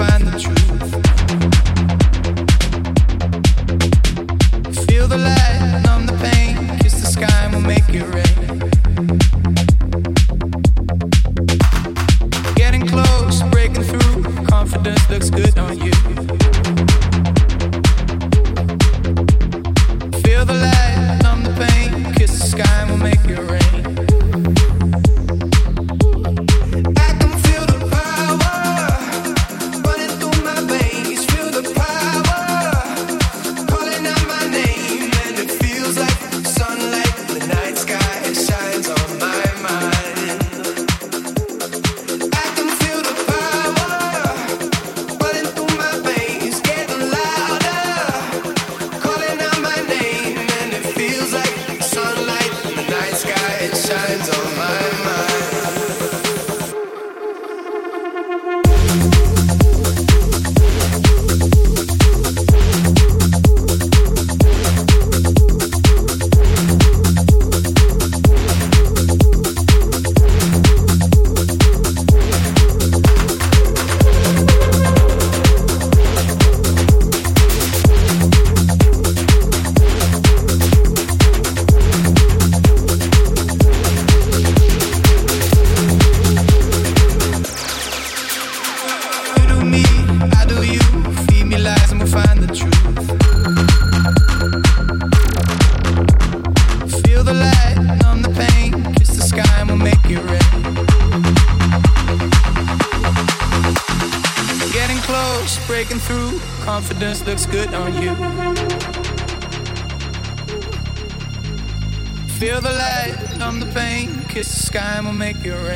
[0.00, 0.59] find the truth.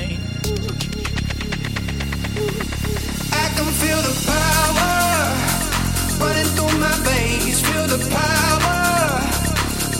[0.00, 0.18] rain.
[3.32, 4.92] I can feel the power
[6.20, 7.60] running through my veins.
[7.68, 8.78] Feel the power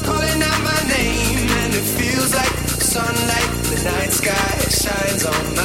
[0.06, 2.54] calling out my name, and it feels like
[2.92, 3.50] sunlight.
[3.70, 5.59] The night sky shines on me.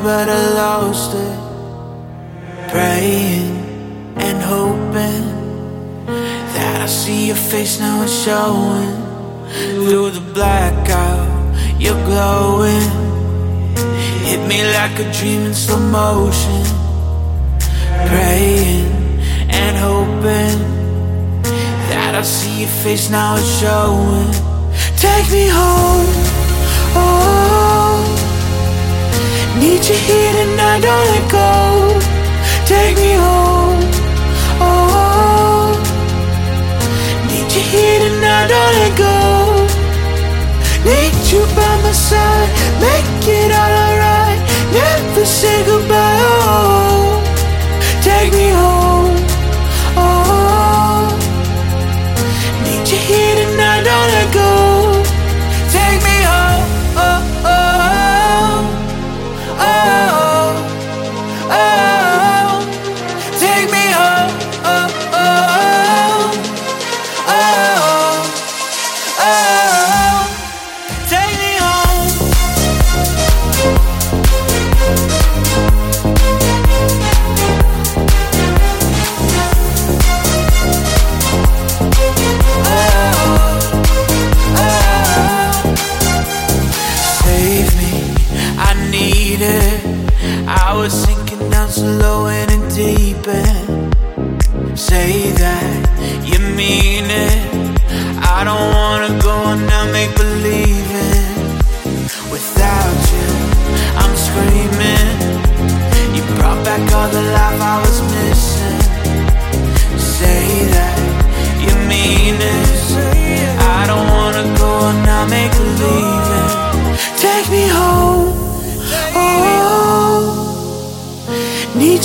[0.00, 1.38] but I lost it.
[2.70, 3.56] Praying
[4.16, 5.24] and hoping
[6.54, 8.92] that I see your face now it's showing
[9.86, 11.28] through the blackout.
[11.80, 12.88] You're glowing,
[14.28, 16.64] hit me like a dream in slow motion.
[18.10, 18.86] Praying
[19.48, 20.58] and hoping
[21.90, 24.32] that I see your face now it's showing.
[24.96, 26.06] Take me home.
[26.98, 27.55] Oh
[29.66, 31.50] need you here tonight, don't let go.
[32.70, 33.82] Take me home,
[34.62, 35.74] oh.
[37.28, 39.16] Need you here tonight, don't let go.
[40.88, 44.40] Need you by my side, make it all alright.
[44.72, 45.55] Never say.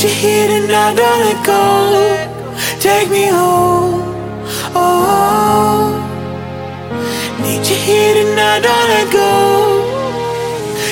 [0.01, 1.61] Got you here and I don't let go.
[2.79, 4.01] Take me home.
[4.73, 5.93] Oh,
[7.37, 9.29] need you here and I don't let go.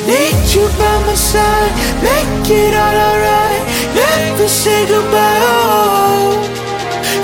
[0.06, 1.74] Need you by my side,
[2.06, 3.64] make it all alright.
[3.98, 5.42] Never say goodbye.
[5.42, 6.38] Oh,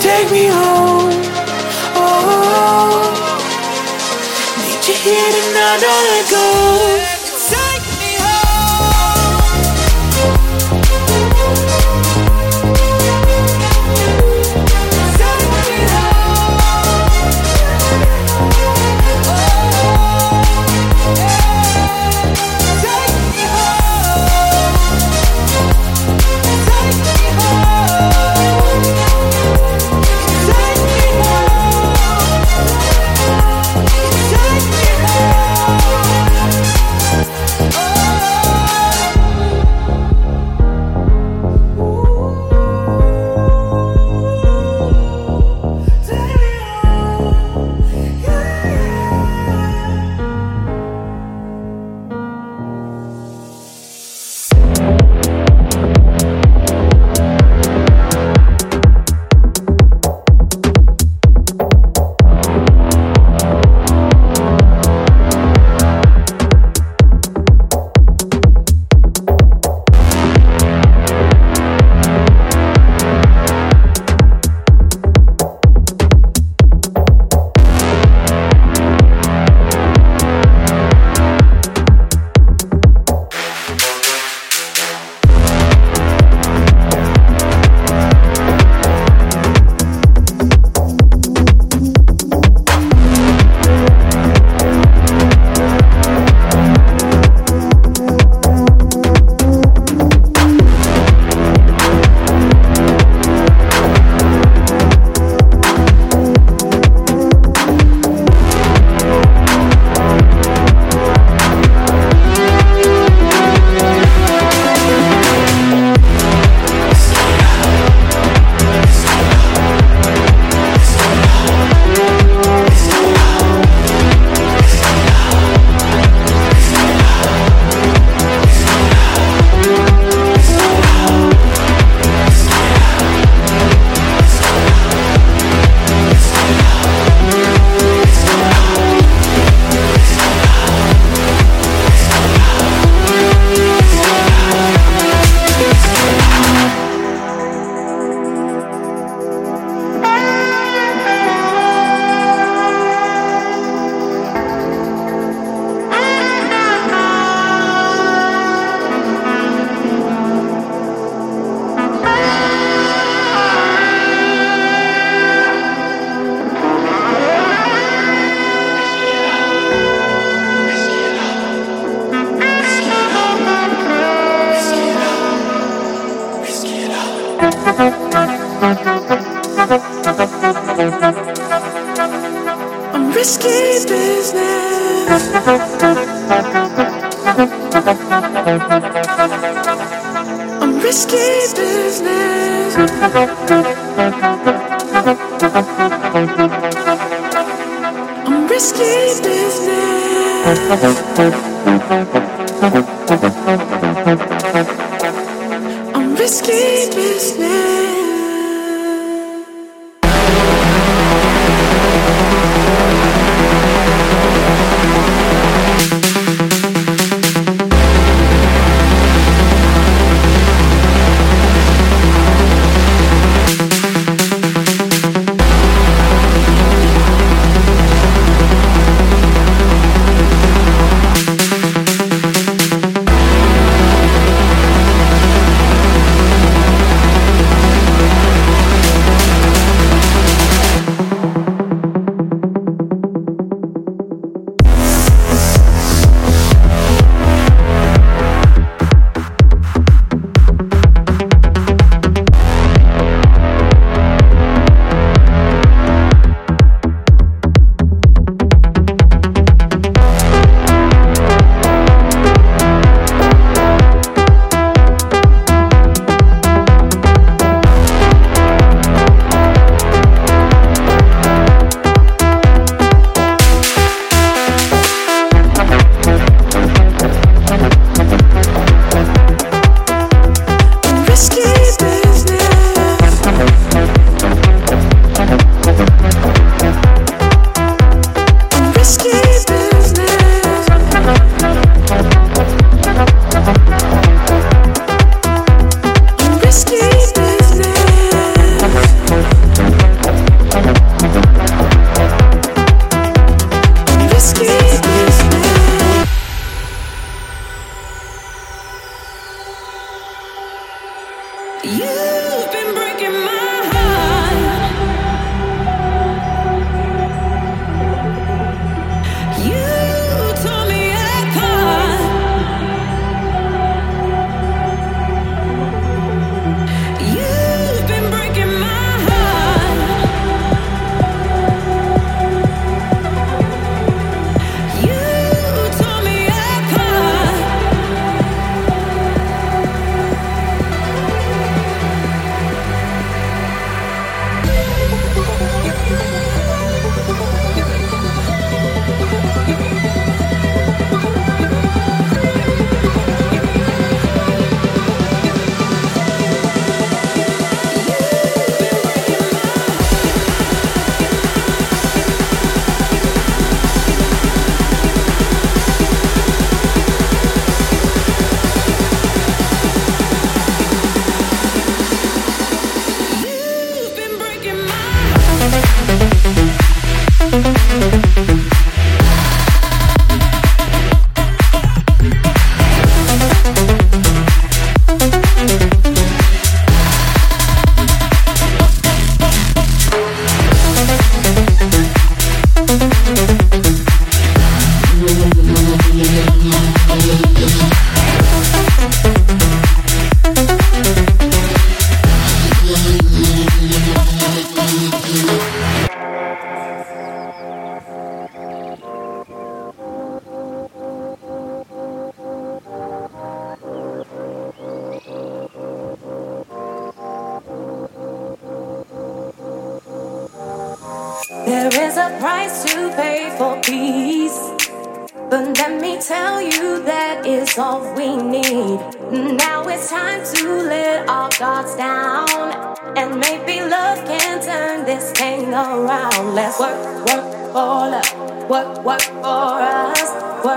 [0.01, 1.13] take me home.
[2.01, 3.13] Oh,
[4.57, 6.24] need you here and I don't let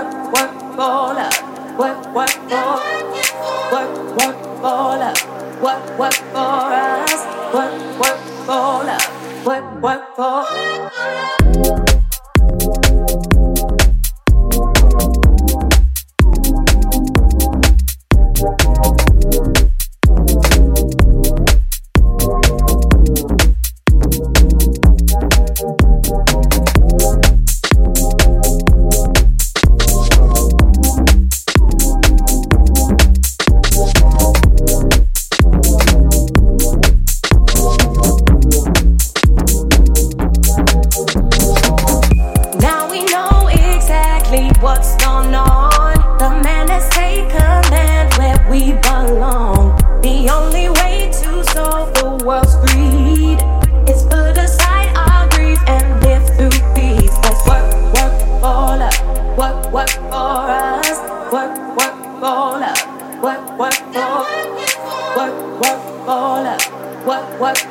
[0.03, 2.79] work, work for love, work, work for,
[3.71, 10.38] work, work for love, work, work for us, work, work for love, work, work for.
[59.37, 60.99] work, work for us,
[61.31, 64.25] work, work for love, work, work for,
[65.17, 67.68] work, work for love, work, work.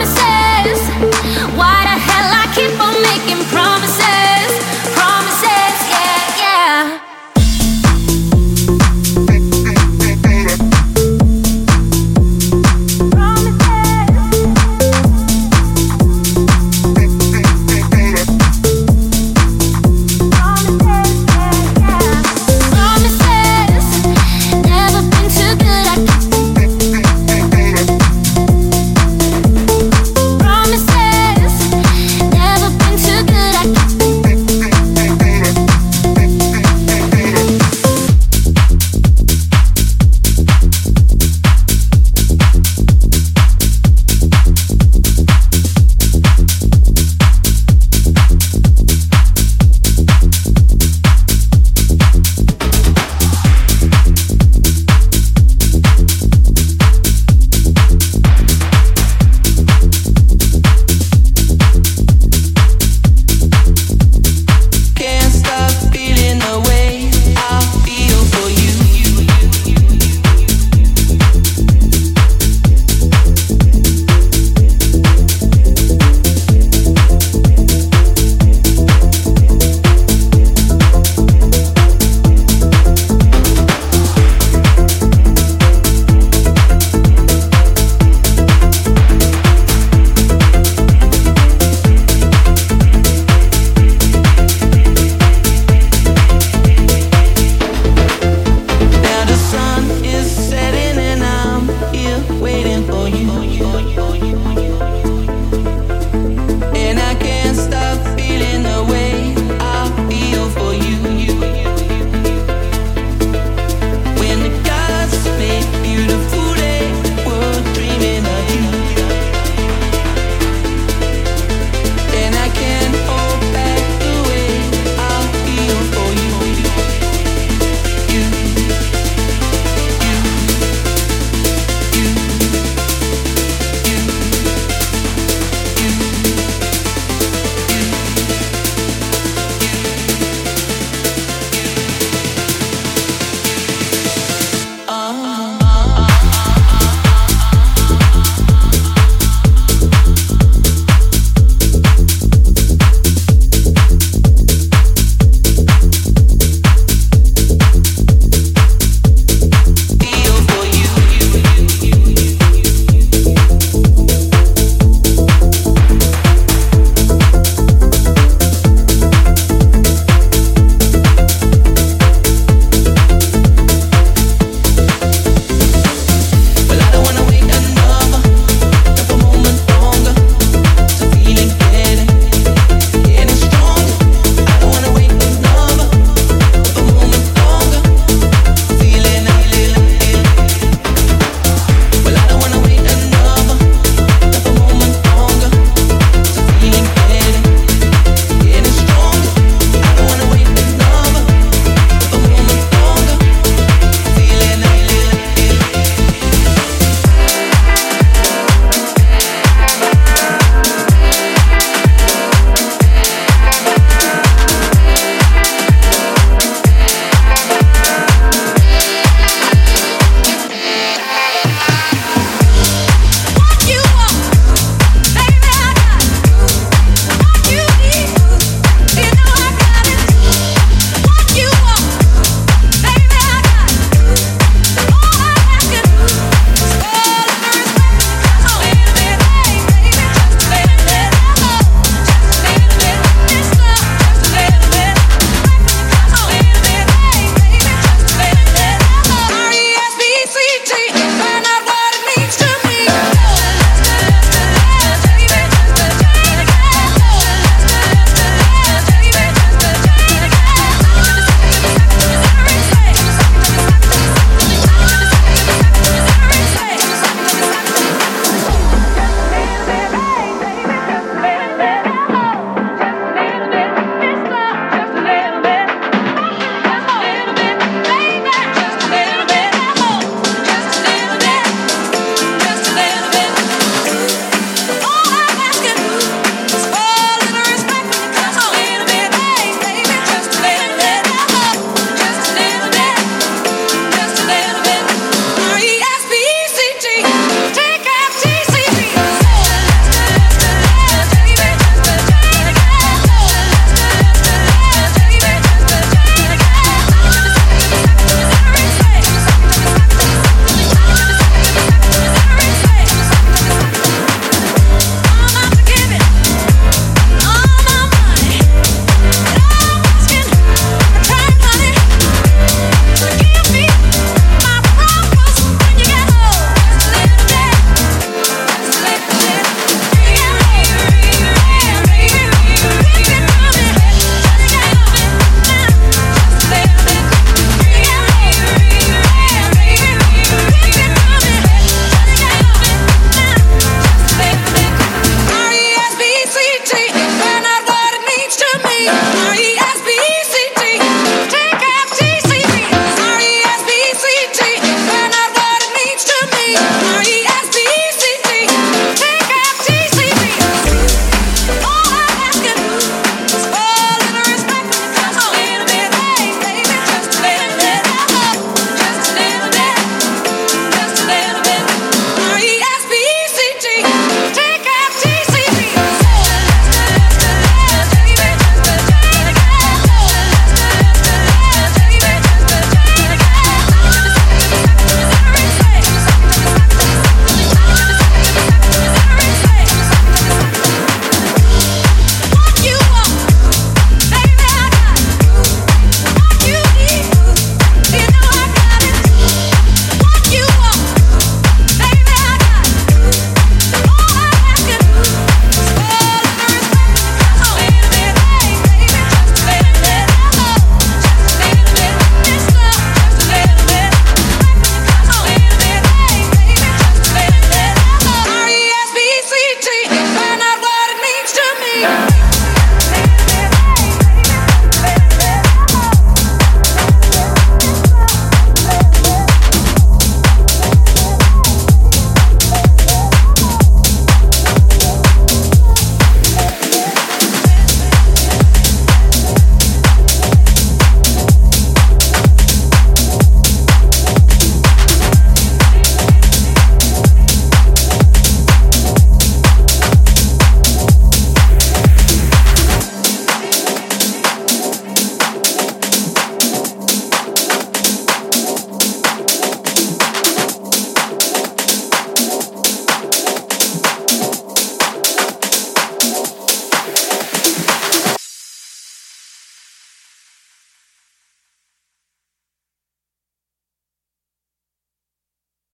[0.00, 0.39] promises